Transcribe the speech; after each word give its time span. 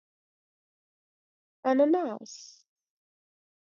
🍍 1.65 1.77
انناس 1.83 2.33